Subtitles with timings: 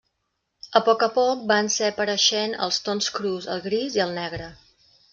[0.79, 4.53] A poc a poc van ser apareixent els tons crus, el gris i el negre.